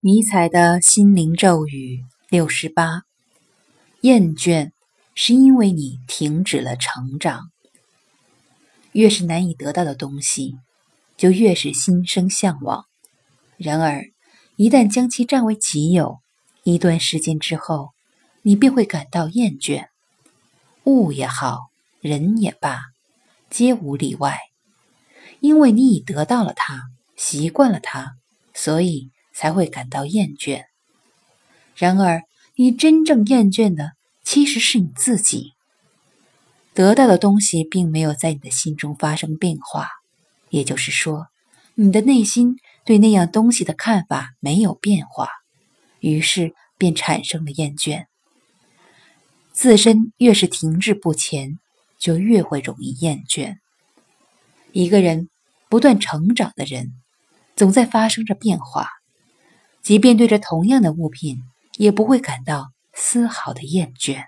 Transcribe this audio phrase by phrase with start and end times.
[0.00, 3.02] 尼采的心灵咒语六十八：
[4.02, 4.70] 厌倦
[5.16, 7.50] 是因为你停止了成长。
[8.92, 10.54] 越是难以得到的东西，
[11.16, 12.84] 就越是心生向往。
[13.56, 14.04] 然而，
[14.54, 16.20] 一旦将其占为己有，
[16.62, 17.90] 一段时间之后，
[18.42, 19.88] 你便会感到厌倦。
[20.84, 21.70] 物也好，
[22.00, 22.82] 人也罢，
[23.50, 24.38] 皆无例外，
[25.40, 26.84] 因为你已得到了它，
[27.16, 28.12] 习惯了它，
[28.54, 29.10] 所以。
[29.38, 30.64] 才会感到厌倦。
[31.76, 32.22] 然而，
[32.56, 33.92] 你真正厌倦的
[34.24, 35.52] 其实是你自己。
[36.74, 39.86] 得到的东西并没有在你的心中发生变化，
[40.50, 41.28] 也就是说，
[41.76, 45.28] 你的内心对那样东西的看法没有变化，
[46.00, 48.06] 于是便产生了厌倦。
[49.52, 51.60] 自身越是停滞不前，
[51.96, 53.58] 就越会容易厌倦。
[54.72, 55.28] 一个人
[55.68, 56.92] 不断成长的人，
[57.54, 58.97] 总在发生着变化。
[59.88, 61.38] 即便对着同样的物品，
[61.78, 64.22] 也不会感到丝毫的厌倦。